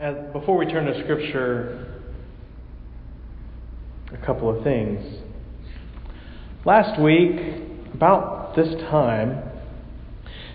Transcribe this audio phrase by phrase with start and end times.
[0.00, 1.88] As, before we turn to Scripture,
[4.12, 5.04] a couple of things.
[6.64, 7.32] Last week,
[7.94, 9.42] about this time,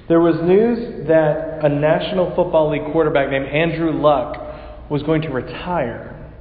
[0.07, 5.29] there was news that a National Football League quarterback named Andrew Luck was going to
[5.29, 6.31] retire.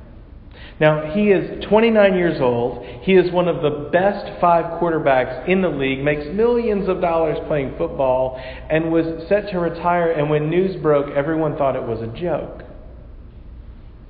[0.78, 2.86] Now, he is 29 years old.
[3.02, 7.36] He is one of the best five quarterbacks in the league, makes millions of dollars
[7.48, 8.40] playing football,
[8.70, 10.12] and was set to retire.
[10.12, 12.62] And when news broke, everyone thought it was a joke.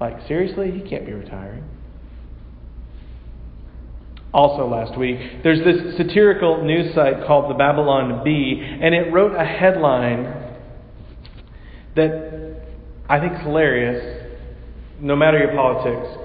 [0.03, 0.73] Like, seriously?
[0.73, 1.63] He can't be retiring.
[4.35, 9.37] Also, last week, there's this satirical news site called the Babylon Bee, and it wrote
[9.37, 10.25] a headline
[11.95, 12.65] that
[13.09, 14.27] I think is hilarious,
[14.99, 16.19] no matter your politics.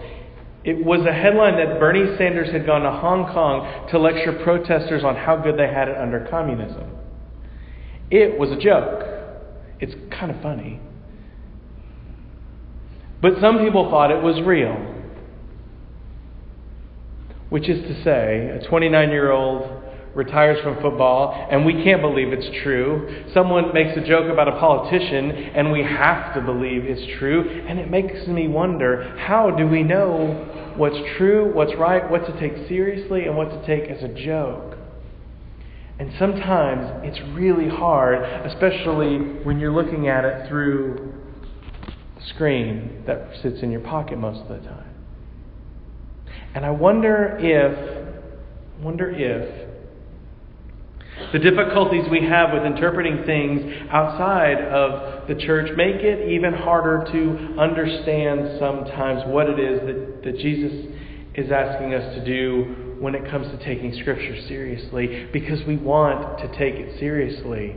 [0.63, 5.03] It was a headline that Bernie Sanders had gone to Hong Kong to lecture protesters
[5.03, 6.97] on how good they had it under communism.
[8.09, 9.03] It was a joke.
[9.79, 10.79] It's kind of funny.
[13.21, 14.75] But some people thought it was real.
[17.49, 19.83] Which is to say, a 29 year old
[20.13, 23.25] retires from football, and we can't believe it's true.
[23.33, 27.63] Someone makes a joke about a politician, and we have to believe it's true.
[27.67, 32.39] And it makes me wonder how do we know what's true, what's right, what to
[32.39, 34.77] take seriously, and what to take as a joke?
[35.99, 41.13] And sometimes it's really hard, especially when you're looking at it through
[42.33, 44.93] screen that sits in your pocket most of the time.
[46.53, 49.67] And I wonder if, wonder if
[51.31, 57.05] the difficulties we have with interpreting things outside of the church make it even harder
[57.11, 60.93] to understand sometimes what it is that, that Jesus
[61.33, 66.39] is asking us to do when it comes to taking Scripture seriously, because we want
[66.39, 67.75] to take it seriously.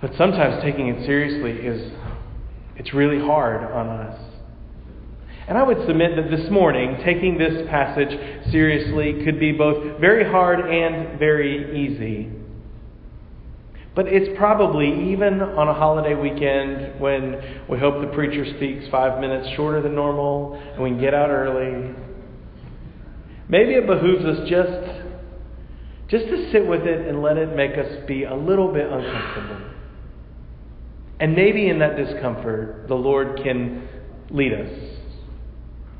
[0.00, 1.92] But sometimes taking it seriously is
[2.78, 4.20] it's really hard on us.
[5.48, 8.10] And I would submit that this morning, taking this passage
[8.50, 12.30] seriously could be both very hard and very easy.
[13.94, 19.20] But it's probably, even on a holiday weekend when we hope the preacher speaks five
[19.20, 21.94] minutes shorter than normal and we can get out early,
[23.48, 28.06] maybe it behooves us just, just to sit with it and let it make us
[28.06, 29.68] be a little bit uncomfortable.
[31.20, 33.88] And maybe in that discomfort, the Lord can
[34.30, 34.98] lead us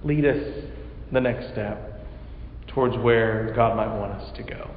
[0.05, 0.65] lead us
[1.13, 2.07] the next step
[2.69, 4.71] towards where God might want us to go.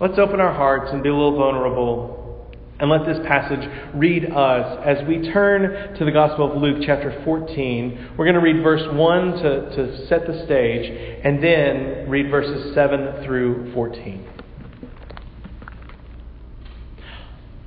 [0.00, 4.78] Let's open our hearts and be a little vulnerable and let this passage read us
[4.84, 8.16] as we turn to the Gospel of Luke, chapter 14.
[8.18, 12.74] We're going to read verse 1 to, to set the stage, and then read verses
[12.74, 14.28] 7 through 14.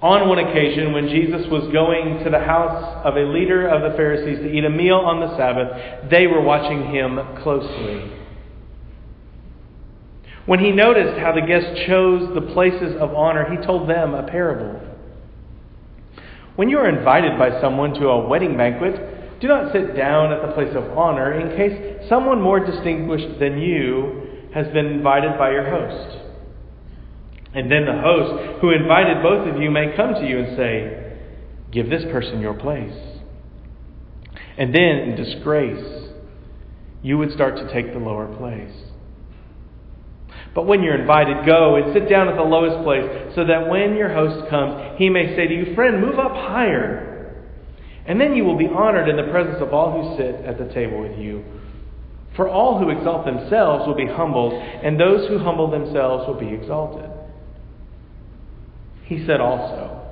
[0.01, 3.97] On one occasion, when Jesus was going to the house of a leader of the
[3.97, 8.09] Pharisees to eat a meal on the Sabbath, they were watching him closely.
[10.45, 14.23] When he noticed how the guests chose the places of honor, he told them a
[14.23, 14.79] parable.
[16.55, 20.41] When you are invited by someone to a wedding banquet, do not sit down at
[20.41, 25.51] the place of honor in case someone more distinguished than you has been invited by
[25.51, 26.18] your host.
[27.59, 31.17] And then the host who invited both of you may come to you and say,
[31.73, 32.95] Give this person your place.
[34.57, 36.09] And then, in disgrace,
[37.03, 38.73] you would start to take the lower place.
[40.55, 43.97] But when you're invited, go and sit down at the lowest place so that when
[43.97, 47.35] your host comes, he may say to you, Friend, move up higher.
[48.05, 50.73] And then you will be honored in the presence of all who sit at the
[50.73, 51.43] table with you.
[52.37, 56.53] For all who exalt themselves will be humbled, and those who humble themselves will be
[56.53, 57.08] exalted.
[59.09, 60.05] He said also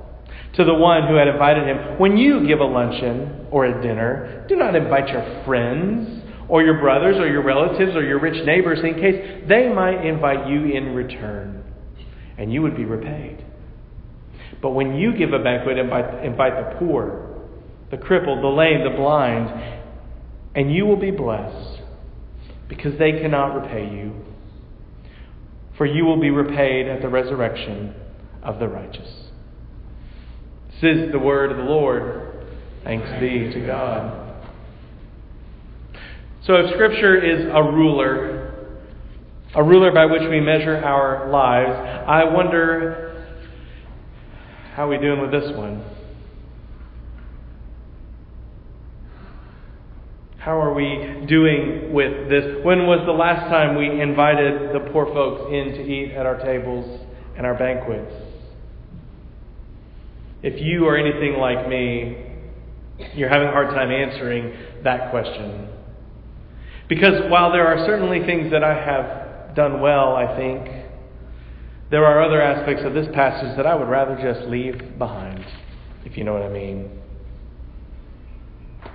[0.54, 4.44] to the one who had invited him, When you give a luncheon or a dinner,
[4.48, 8.80] do not invite your friends or your brothers or your relatives or your rich neighbors
[8.82, 11.62] in case they might invite you in return,
[12.36, 13.44] and you would be repaid.
[14.60, 17.46] But when you give a banquet, invite, invite the poor,
[17.92, 19.48] the crippled, the lame, the blind,
[20.56, 21.82] and you will be blessed
[22.68, 24.24] because they cannot repay you.
[25.76, 27.94] For you will be repaid at the resurrection
[28.42, 29.08] of the righteous.
[30.80, 32.46] This is the word of the Lord.
[32.84, 34.28] Thanks be to God.
[36.44, 38.78] So, if Scripture is a ruler,
[39.54, 41.72] a ruler by which we measure our lives,
[42.08, 43.26] I wonder
[44.74, 45.84] how are we doing with this one?
[50.38, 52.64] How are we doing with this?
[52.64, 56.38] When was the last time we invited the poor folks in to eat at our
[56.38, 57.04] tables
[57.36, 58.27] and our banquets?
[60.42, 62.16] If you are anything like me,
[63.14, 65.68] you're having a hard time answering that question.
[66.88, 70.68] Because while there are certainly things that I have done well, I think,
[71.90, 75.44] there are other aspects of this passage that I would rather just leave behind,
[76.04, 76.90] if you know what I mean.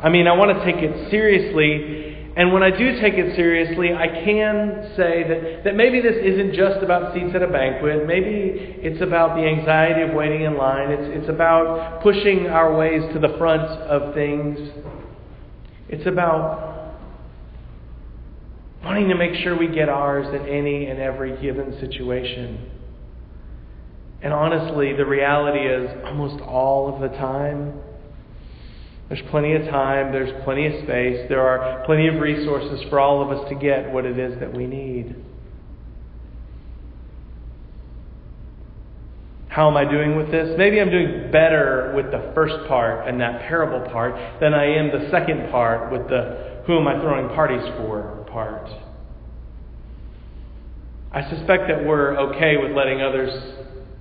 [0.01, 3.93] I mean, I want to take it seriously and when I do take it seriously,
[3.93, 8.07] I can say that, that maybe this isn't just about seats at a banquet.
[8.07, 10.89] Maybe it's about the anxiety of waiting in line.
[10.89, 14.57] It's, it's about pushing our ways to the front of things.
[15.89, 16.95] It's about
[18.83, 22.71] wanting to make sure we get ours in any and every given situation.
[24.23, 27.79] And honestly, the reality is almost all of the time,
[29.13, 33.21] there's plenty of time, there's plenty of space, there are plenty of resources for all
[33.21, 35.15] of us to get what it is that we need.
[39.49, 40.55] How am I doing with this?
[40.57, 44.87] Maybe I'm doing better with the first part and that parable part than I am
[44.87, 48.67] the second part with the who am I throwing parties for part.
[51.11, 53.29] I suspect that we're okay with letting others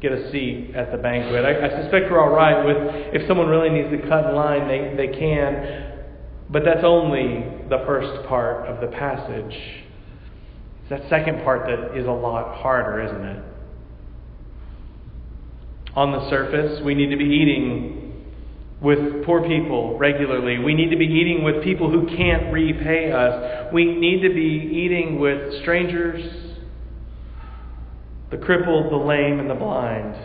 [0.03, 1.45] get a seat at the banquet.
[1.45, 2.77] I, I suspect we're all right with
[3.15, 5.93] if someone really needs to cut in line, they, they can.
[6.51, 9.57] But that's only the first part of the passage.
[10.83, 13.45] It's that second part that is a lot harder, isn't it?
[15.95, 18.25] On the surface, we need to be eating
[18.81, 20.59] with poor people regularly.
[20.59, 23.73] We need to be eating with people who can't repay us.
[23.73, 26.52] We need to be eating with strangers
[28.33, 30.17] the crippled, the lame, and the blind.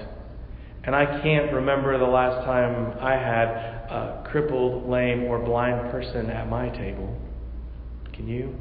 [0.86, 6.30] And I can't remember the last time I had a crippled, lame, or blind person
[6.30, 7.16] at my table.
[8.14, 8.56] Can you?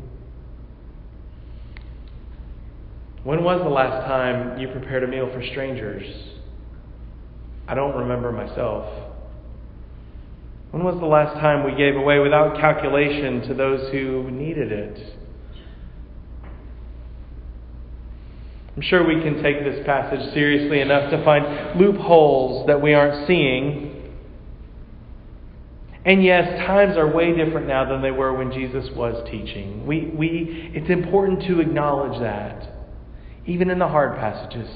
[3.22, 6.04] When was the last time you prepared a meal for strangers?
[7.68, 9.12] I don't remember myself.
[10.72, 15.16] When was the last time we gave away without calculation to those who needed it?
[18.76, 23.26] I'm sure we can take this passage seriously enough to find loopholes that we aren't
[23.26, 24.12] seeing.
[26.04, 29.86] And yes, times are way different now than they were when Jesus was teaching.
[29.86, 32.70] We, we, it's important to acknowledge that,
[33.46, 34.68] even in the hard passages.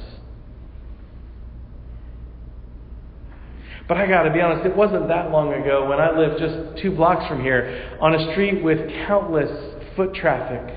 [3.87, 6.83] But I got to be honest, it wasn't that long ago when I lived just
[6.83, 9.51] two blocks from here on a street with countless
[9.95, 10.75] foot traffic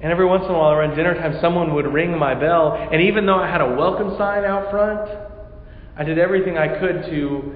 [0.00, 2.72] and every once in a while around dinner time, someone would ring my bell.
[2.74, 5.10] And even though I had a welcome sign out front,
[5.96, 7.52] I did everything I could to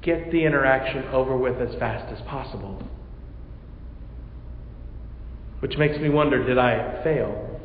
[0.00, 2.80] get the interaction over with as fast as possible.
[5.58, 7.60] Which makes me wonder did I fail?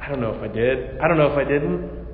[0.00, 0.98] I don't know if I did.
[1.00, 2.06] I don't know if I didn't.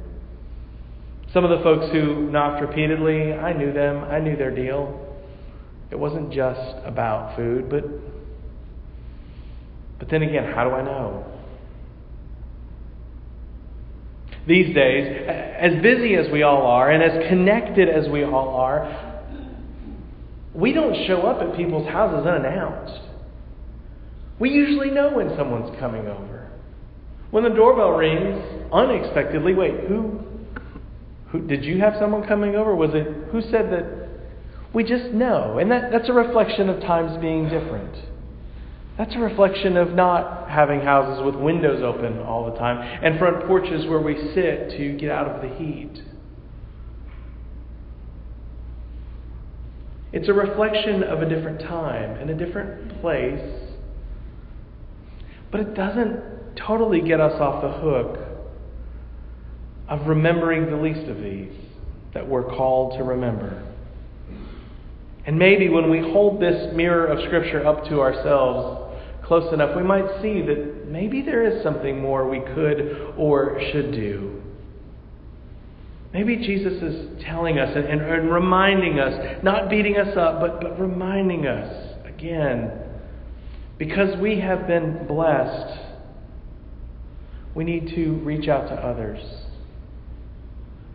[1.33, 5.01] Some of the folks who knocked repeatedly, I knew them, I knew their deal.
[5.91, 7.85] It wasn't just about food, but
[9.99, 11.25] but then again, how do I know?
[14.47, 19.23] These days, as busy as we all are and as connected as we all are,
[20.55, 23.01] we don't show up at people's houses unannounced.
[24.39, 26.51] We usually know when someone's coming over.
[27.31, 30.21] When the doorbell rings unexpectedly, wait, who
[31.31, 32.77] who did you have someone coming over?
[32.77, 34.09] Was it who said that?
[34.73, 35.59] We just know.
[35.59, 37.95] And that, that's a reflection of times being different.
[38.97, 43.45] That's a reflection of not having houses with windows open all the time and front
[43.47, 46.03] porches where we sit to get out of the heat.
[50.13, 53.75] It's a reflection of a different time and a different place,
[55.51, 58.19] but it doesn't totally get us off the hook
[59.89, 61.53] of remembering the least of these
[62.15, 63.74] that we're called to remember.
[65.27, 69.83] And maybe when we hold this mirror of Scripture up to ourselves, close enough, we
[69.83, 74.43] might see that maybe there is something more we could or should do.
[76.13, 80.61] Maybe Jesus is telling us and, and, and, reminding us, not beating us up, but,
[80.61, 82.71] but reminding us again,
[83.79, 85.81] because we have been blessed,
[87.55, 89.21] we need to reach out to others.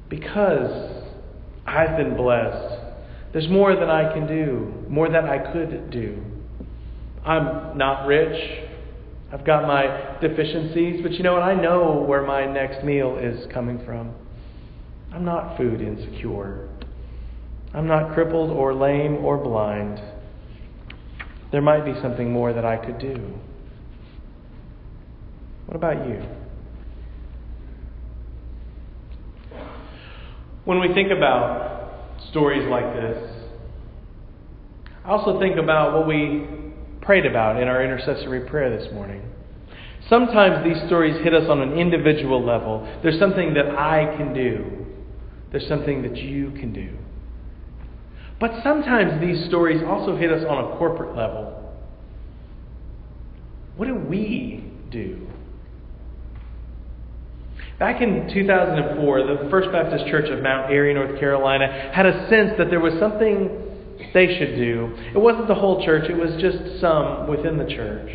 [0.08, 1.04] Because
[1.66, 2.79] I've been blessed,
[3.32, 6.24] there's more than I can do, more than I could do.
[7.26, 8.66] I'm not rich.
[9.32, 11.44] I've got my deficiencies, but you know what?
[11.44, 14.14] I know where my next meal is coming from.
[15.14, 16.70] I'm not food insecure.
[17.74, 20.02] I'm not crippled or lame or blind.
[21.52, 23.38] There might be something more that I could do.
[25.68, 26.24] What about you?
[30.66, 31.69] When we think about
[32.30, 33.32] stories like this,
[35.06, 36.48] I also think about what we
[37.02, 39.22] prayed about in our intercessory prayer this morning.
[40.08, 42.88] Sometimes these stories hit us on an individual level.
[43.02, 44.86] There's something that I can do,
[45.52, 46.98] there's something that you can do.
[48.40, 51.56] But sometimes these stories also hit us on a corporate level.
[53.76, 55.29] What do we do?
[57.80, 62.52] Back in 2004, the First Baptist Church of Mount Airy, North Carolina, had a sense
[62.58, 63.50] that there was something
[64.14, 64.94] they should do.
[65.14, 68.12] It wasn't the whole church, it was just some within the church.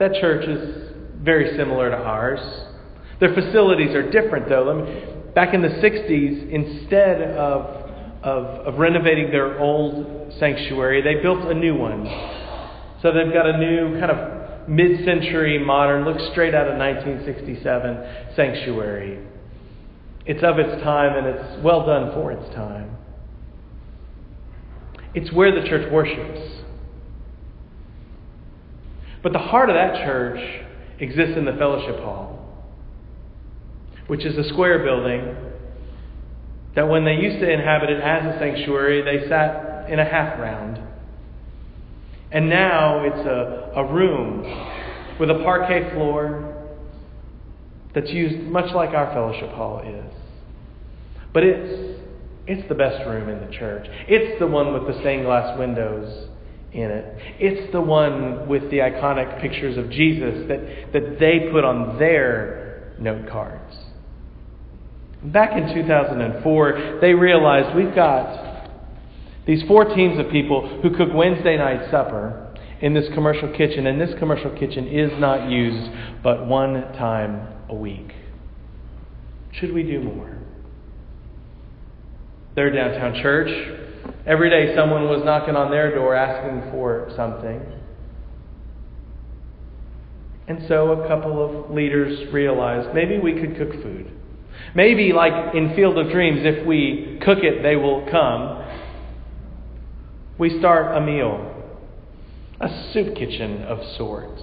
[0.00, 0.90] That church is
[1.22, 2.40] very similar to ours.
[3.20, 5.30] Their facilities are different, though.
[5.36, 7.62] Back in the 60s, instead of,
[8.24, 12.04] of, of renovating their old sanctuary, they built a new one.
[13.00, 14.37] So they've got a new kind of
[14.68, 19.18] mid century modern, looks straight out of 1967 sanctuary.
[20.26, 22.96] It's of its time and it's well done for its time.
[25.14, 26.62] It's where the church worships.
[29.22, 30.38] But the heart of that church
[31.00, 32.68] exists in the fellowship hall,
[34.06, 35.34] which is a square building
[36.74, 40.38] that when they used to inhabit it as a sanctuary, they sat in a half
[40.38, 40.78] round.
[42.30, 44.42] And now it's a, a room
[45.18, 46.54] with a parquet floor
[47.94, 50.14] that's used much like our fellowship hall is.
[51.32, 52.00] But it's,
[52.46, 53.86] it's the best room in the church.
[54.08, 56.28] It's the one with the stained glass windows
[56.72, 57.18] in it.
[57.38, 62.94] It's the one with the iconic pictures of Jesus that, that they put on their
[62.98, 63.74] note cards.
[65.24, 68.47] Back in 2004, they realized we've got
[69.48, 73.98] these four teams of people who cook Wednesday night supper in this commercial kitchen, and
[73.98, 75.90] this commercial kitchen is not used
[76.22, 78.12] but one time a week.
[79.52, 80.36] Should we do more?
[82.56, 83.48] Their downtown church.
[84.26, 87.62] Every day someone was knocking on their door asking for something.
[90.46, 94.12] And so a couple of leaders realized maybe we could cook food.
[94.74, 98.67] Maybe, like in Field of Dreams, if we cook it, they will come
[100.38, 101.54] we start a meal,
[102.60, 104.42] a soup kitchen of sorts.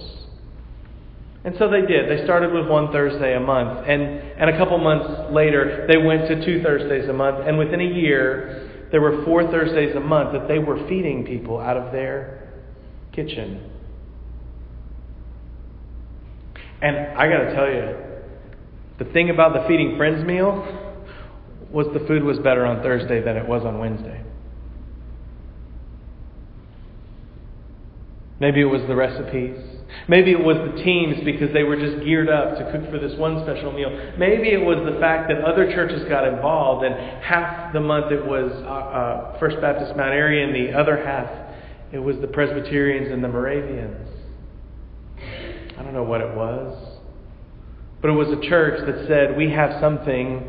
[1.44, 2.10] And so they did.
[2.10, 3.86] They started with one Thursday a month.
[3.86, 7.46] And, and a couple months later, they went to two Thursdays a month.
[7.46, 11.60] And within a year, there were four Thursdays a month that they were feeding people
[11.60, 12.50] out of their
[13.12, 13.70] kitchen.
[16.82, 17.96] And I got to tell you,
[18.98, 20.82] the thing about the Feeding Friends meal
[21.70, 24.22] was the food was better on Thursday than it was on Wednesday.
[28.40, 29.58] Maybe it was the recipes.
[30.08, 33.16] Maybe it was the teams because they were just geared up to cook for this
[33.18, 33.88] one special meal.
[34.18, 38.24] Maybe it was the fact that other churches got involved and half the month it
[38.24, 41.30] was uh, uh, First Baptist Mount Airy and the other half
[41.92, 44.08] it was the Presbyterians and the Moravians.
[45.78, 46.98] I don't know what it was.
[48.02, 50.48] But it was a church that said, We have something.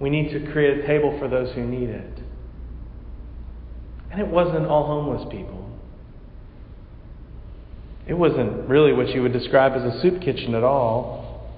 [0.00, 2.18] We need to create a table for those who need it.
[4.10, 5.61] And it wasn't all homeless people.
[8.06, 11.50] It wasn't really what you would describe as a soup kitchen at all.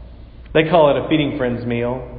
[0.52, 2.10] They call it a feeding friends meal.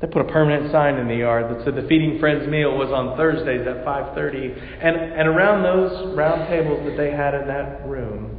[0.00, 2.90] They put a permanent sign in the yard that said the feeding friends meal was
[2.90, 4.54] on Thursdays at 5:30.
[4.80, 8.38] And and around those round tables that they had in that room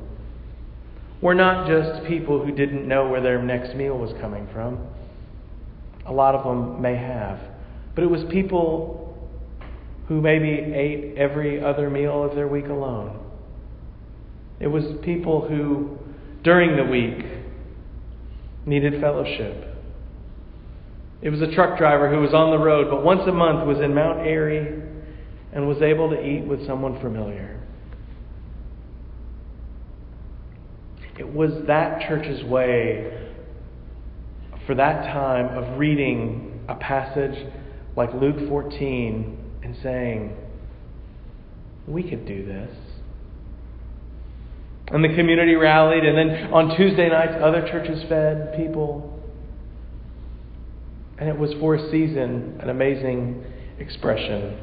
[1.22, 4.78] were not just people who didn't know where their next meal was coming from.
[6.06, 7.40] A lot of them may have.
[7.96, 9.18] But it was people
[10.08, 13.25] who maybe ate every other meal of their week alone.
[14.60, 15.98] It was people who,
[16.44, 17.26] during the week,
[18.66, 19.76] needed fellowship.
[21.22, 23.80] It was a truck driver who was on the road, but once a month was
[23.80, 24.82] in Mount Airy
[25.54, 27.62] and was able to eat with someone familiar.
[31.18, 33.30] It was that church's way
[34.68, 37.48] for that time of reading a passage
[37.96, 40.36] like Luke 14 and saying,
[41.88, 42.76] we could do this.
[44.88, 49.20] And the community rallied, and then on Tuesday nights, other churches fed people.
[51.18, 53.44] And it was for a season an amazing
[53.80, 54.58] expression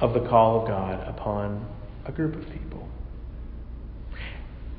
[0.00, 1.66] of the call of God upon
[2.06, 2.88] a group of people.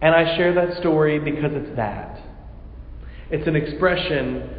[0.01, 2.21] And I share that story because it's that.
[3.29, 4.49] It's an expression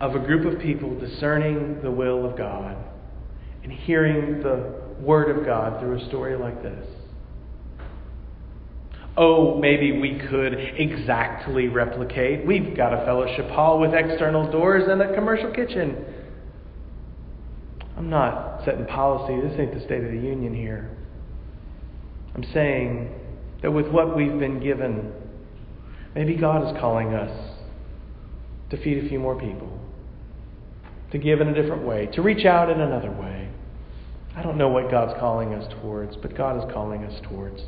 [0.00, 2.76] of a group of people discerning the will of God
[3.62, 6.86] and hearing the Word of God through a story like this.
[9.18, 12.46] Oh, maybe we could exactly replicate.
[12.46, 16.04] We've got a fellowship hall with external doors and a commercial kitchen.
[17.96, 19.40] I'm not setting policy.
[19.40, 20.90] This ain't the State of the Union here.
[22.34, 23.10] I'm saying
[23.62, 25.10] that with what we've been given,
[26.14, 27.56] maybe God is calling us
[28.68, 29.80] to feed a few more people,
[31.12, 33.48] to give in a different way, to reach out in another way.
[34.36, 37.62] I don't know what God's calling us towards, but God is calling us towards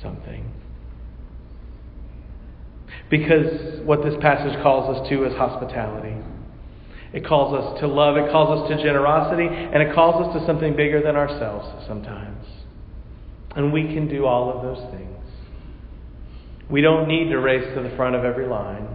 [0.00, 0.50] something.
[3.10, 6.14] Because what this passage calls us to is hospitality.
[7.12, 10.46] It calls us to love, it calls us to generosity, and it calls us to
[10.46, 12.46] something bigger than ourselves sometimes.
[13.56, 15.08] And we can do all of those things.
[16.70, 18.86] We don't need to race to the front of every line.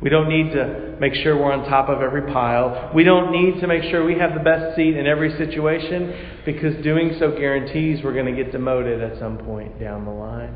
[0.00, 2.92] We don't need to make sure we're on top of every pile.
[2.94, 6.80] We don't need to make sure we have the best seat in every situation because
[6.84, 10.54] doing so guarantees we're going to get demoted at some point down the line.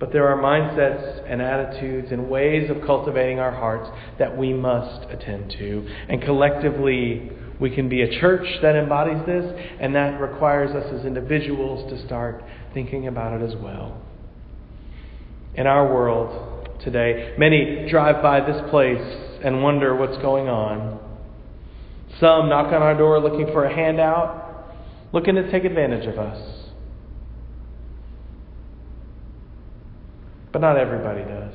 [0.00, 5.08] But there are mindsets and attitudes and ways of cultivating our hearts that we must
[5.10, 5.86] attend to.
[6.08, 7.30] And collectively,
[7.60, 9.44] we can be a church that embodies this,
[9.78, 12.42] and that requires us as individuals to start
[12.72, 14.00] thinking about it as well
[15.54, 17.34] in our world today.
[17.36, 19.02] Many drive by this place
[19.44, 20.98] and wonder what's going on.
[22.18, 24.74] Some knock on our door looking for a handout,
[25.12, 26.69] looking to take advantage of us.
[30.52, 31.54] But not everybody does.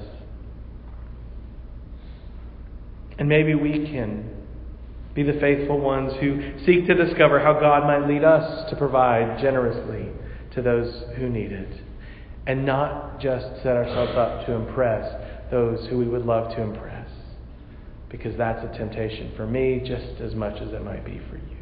[3.17, 4.29] And maybe we can
[5.13, 9.41] be the faithful ones who seek to discover how God might lead us to provide
[9.41, 10.09] generously
[10.53, 11.81] to those who need it
[12.47, 17.09] and not just set ourselves up to impress those who we would love to impress.
[18.09, 21.55] Because that's a temptation for me just as much as it might be for you.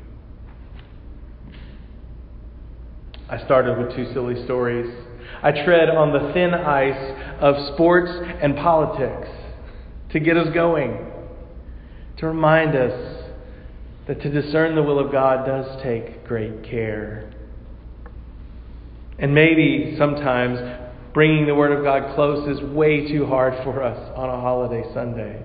[3.30, 4.92] I started with two silly stories.
[5.42, 8.12] I tread on the thin ice of sports
[8.42, 9.30] and politics
[10.12, 11.12] to get us going,
[12.18, 13.24] to remind us
[14.08, 17.32] that to discern the will of God does take great care.
[19.18, 20.60] And maybe sometimes
[21.14, 24.84] bringing the Word of God close is way too hard for us on a holiday
[24.94, 25.44] Sunday.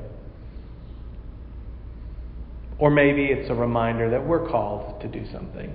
[2.78, 5.72] Or maybe it's a reminder that we're called to do something.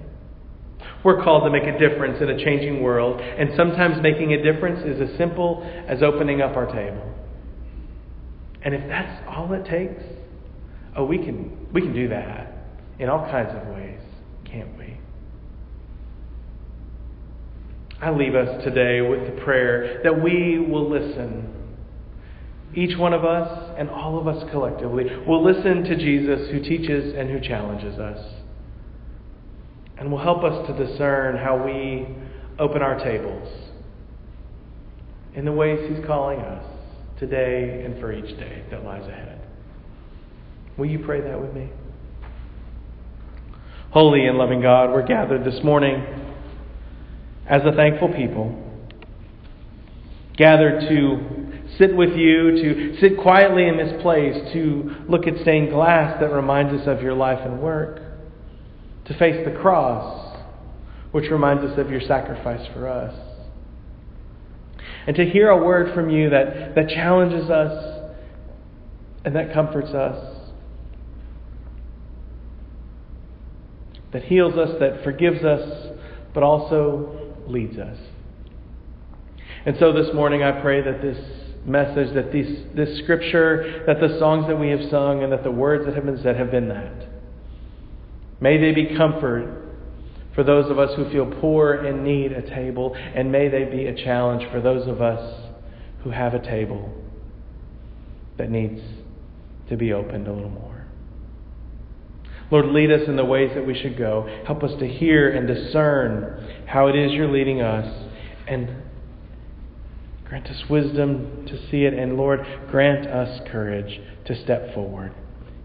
[1.04, 4.80] We're called to make a difference in a changing world, and sometimes making a difference
[4.86, 7.14] is as simple as opening up our table.
[8.64, 10.02] And if that's all it takes,
[10.96, 12.54] oh, we can, we can do that
[13.00, 14.00] in all kinds of ways,
[14.46, 14.98] can't we?
[18.02, 21.50] I leave us today with the prayer that we will listen.
[22.76, 27.14] Each one of us and all of us collectively will listen to Jesus who teaches
[27.18, 28.43] and who challenges us.
[29.98, 32.08] And will help us to discern how we
[32.60, 33.48] open our tables
[35.36, 36.66] in the ways He's calling us
[37.20, 39.42] today and for each day that lies ahead.
[40.78, 41.70] Will you pray that with me?
[43.92, 46.04] Holy and loving God, we're gathered this morning
[47.48, 48.60] as a thankful people,
[50.36, 51.44] gathered to
[51.78, 56.32] sit with you, to sit quietly in this place, to look at stained glass that
[56.32, 58.02] reminds us of your life and work,
[59.06, 60.38] to face the cross,
[61.12, 63.14] which reminds us of your sacrifice for us,
[65.06, 68.12] and to hear a word from you that, that challenges us
[69.26, 70.38] and that comforts us.
[74.12, 75.98] That heals us, that forgives us,
[76.34, 77.98] but also leads us.
[79.66, 81.18] And so this morning I pray that this
[81.66, 85.52] message, that this, this scripture, that the songs that we have sung, and that the
[85.52, 87.13] words that have been said have been that.
[88.44, 89.70] May they be comfort
[90.36, 93.86] for those of us who feel poor and need a table, and may they be
[93.86, 95.50] a challenge for those of us
[96.04, 96.94] who have a table
[98.38, 98.82] that needs
[99.70, 100.86] to be opened a little more.
[102.52, 104.28] Lord, lead us in the ways that we should go.
[104.46, 108.10] Help us to hear and discern how it is you're leading us.
[108.46, 108.84] And
[110.28, 111.94] grant us wisdom to see it.
[111.94, 115.14] And Lord, grant us courage to step forward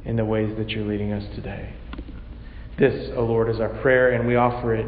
[0.04, 1.74] in the ways that you're leading us today.
[2.78, 4.86] This, O Lord, is our prayer, and we offer it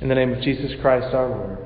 [0.00, 1.58] in the name of Jesus Christ our Lord.